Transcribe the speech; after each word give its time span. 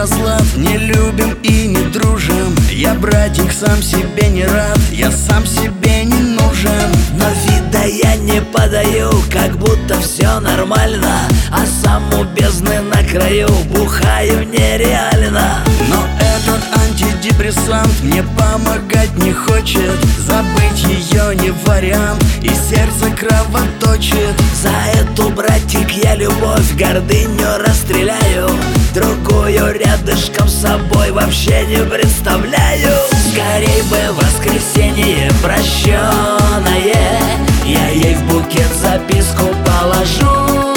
разлад 0.00 0.42
Не 0.56 0.78
любим 0.78 1.36
и 1.42 1.66
не 1.66 1.84
дружим. 1.90 2.54
Я, 2.70 2.94
братик, 2.94 3.52
сам 3.52 3.82
себе 3.82 4.28
не 4.28 4.46
рад 4.46 4.78
Я 4.90 5.10
сам 5.10 5.46
себе 5.46 6.04
не 6.04 6.20
нужен. 6.20 6.90
Но 7.14 7.26
вида 7.44 7.84
я 7.86 8.16
не 8.16 8.40
подаю 8.40 9.10
Как 9.30 9.58
будто 9.58 10.00
все 10.00 10.40
нормально 10.40 11.28
А 11.50 11.64
сам 11.82 12.02
у 12.18 12.24
бездны 12.24 12.80
на 12.80 13.02
краю 13.04 13.48
Бухаю 13.74 14.46
нереально. 14.46 15.64
Но 15.88 16.06
этот 16.18 16.62
антидепрессант 16.82 18.02
Мне 18.02 18.22
помогать 18.22 19.14
не 19.16 19.32
хочет 19.32 19.98
Забыть 20.26 20.82
ее 20.84 21.34
не 21.36 21.50
вариант 21.66 22.24
И 22.42 22.48
сердце 22.48 23.09
кровоточит. 23.20 24.34
За 24.54 24.72
эту, 24.98 25.28
братик, 25.30 25.90
я 25.90 26.14
любовь 26.14 26.74
Гордыню 26.74 27.58
расстреляю. 27.58 28.48
Другую 28.94 29.78
рядышком 29.78 30.48
с 30.48 30.62
собой 30.62 31.10
Вообще 31.12 31.66
не 31.66 31.84
представляю. 31.84 32.90
Скорей 33.30 33.82
бы 33.90 34.14
воскресенье 34.14 35.30
прощенное 35.42 37.20
Я 37.64 37.88
ей 37.88 38.14
в 38.14 38.22
букет 38.24 38.72
записку 38.82 39.46
положу. 39.64 40.74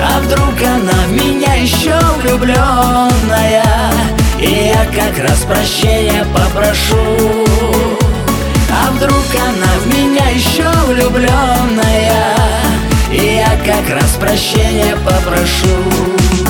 А 0.00 0.20
вдруг 0.20 0.54
она 0.62 1.06
в 1.06 1.12
меня 1.12 1.54
еще 1.54 1.98
влюбленная 2.22 3.64
И 4.38 4.72
я 4.72 4.84
как 4.86 5.18
раз 5.18 5.40
прощения 5.40 6.24
попрошу 6.32 7.97
А 8.70 8.90
вдруг 8.90 9.24
она 9.34 9.72
в 9.82 9.86
меня 9.94 10.28
еще 10.28 10.68
влюбленная 10.86 12.34
И 13.10 13.36
я 13.36 13.56
как 13.64 13.88
раз 13.94 14.10
прощения 14.20 14.96
попрошу. 15.04 16.48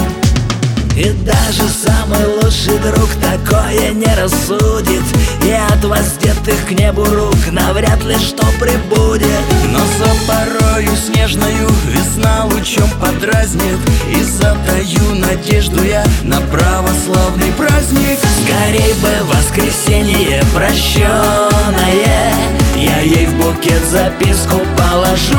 И 0.98 1.12
даже 1.24 1.68
самый 1.68 2.26
лучший 2.42 2.76
друг 2.78 3.08
такое 3.22 3.92
не 3.92 4.12
рассудит. 4.20 5.04
И 5.44 5.52
от 5.52 5.84
воздетых 5.84 6.66
к 6.66 6.72
небу 6.72 7.04
рук 7.04 7.36
навряд 7.52 8.02
ли 8.04 8.16
что 8.16 8.44
прибудет. 8.58 9.44
Но 9.70 9.78
за 9.78 10.10
порою 10.26 10.96
снежною 10.96 11.68
весна 11.86 12.46
лучом 12.46 12.90
подразнит. 13.00 13.78
И 14.10 14.24
затаю 14.24 15.07
надежду 15.48 15.82
я 15.84 16.04
на 16.24 16.40
православный 16.40 17.52
праздник. 17.52 18.18
Скорей 18.44 18.92
бы 18.94 19.24
воскресенье 19.24 20.42
прощенное 20.54 22.32
Я 22.76 23.00
ей 23.00 23.26
в 23.26 23.34
букет 23.36 23.82
записку 23.84 24.58
положу. 24.76 25.38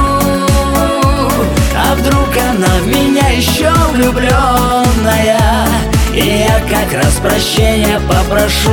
А 1.76 1.96
вдруг 1.96 2.30
она 2.38 2.76
в 2.82 2.88
меня 2.88 3.30
еще 3.30 3.72
влюбленная 3.92 5.68
И 6.14 6.46
я 6.48 6.60
как 6.62 6.92
раз 6.94 7.14
прощения 7.22 8.00
попрошу. 8.08 8.72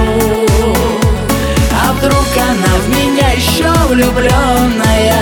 А 1.85 1.93
вдруг 1.93 2.27
она 2.37 2.77
в 2.83 2.89
меня 2.89 3.31
еще 3.33 3.71
влюбленная 3.89 5.15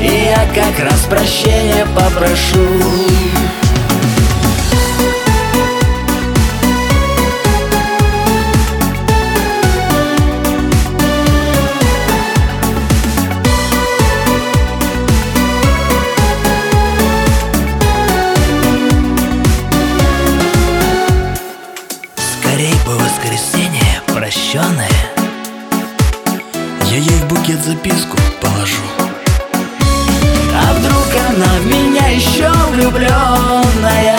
И 0.00 0.28
я 0.28 0.46
как 0.54 0.78
раз 0.84 1.00
прощения 1.08 1.86
попрошу 1.94 3.63
букет 27.34 27.64
записку 27.64 28.16
положу. 28.40 28.82
А 30.54 30.72
вдруг 30.74 31.08
она 31.28 31.52
в 31.60 31.66
меня 31.66 32.08
еще 32.08 32.50
влюбленная 32.70 34.18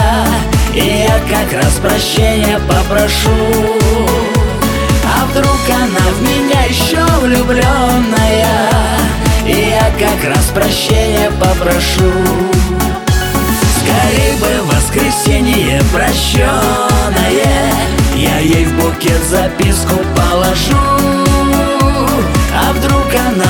И 0.74 1.06
я 1.08 1.20
как 1.20 1.54
раз 1.54 1.74
прощения 1.82 2.60
попрошу. 2.68 3.30
А 5.06 5.26
вдруг 5.28 5.60
она 5.70 6.06
в 6.12 6.22
меня 6.22 6.64
еще 6.64 7.04
влюбленная 7.22 8.48
И 9.46 9.70
я 9.70 9.92
как 9.92 10.36
раз 10.36 10.46
прощения 10.54 11.32
попрошу. 11.40 12.12
Скорей 13.80 14.36
бы 14.40 14.74
воскресенье 14.74 15.82
прощенное 15.94 16.75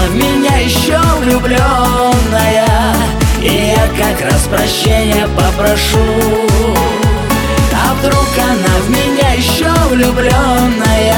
в 0.10 0.16
меня 0.16 0.58
еще 0.58 1.00
влюбленная 1.20 2.96
И 3.42 3.76
я 3.76 3.88
как 3.88 4.22
раз 4.30 4.44
прощения 4.44 5.28
попрошу. 5.36 6.00
А 7.74 7.94
вдруг 7.96 8.28
она 8.38 8.76
в 8.86 8.90
меня 8.90 9.34
еще 9.34 9.72
влюбленная 9.90 11.16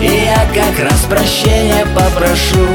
И 0.00 0.26
я 0.26 0.46
как 0.54 0.78
раз 0.84 1.00
прощения 1.08 1.86
попрошу 1.94 2.66